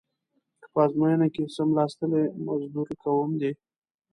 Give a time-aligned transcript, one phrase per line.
[0.59, 3.51] که په ازموینه کې څملاستلې مزدور کوم دې.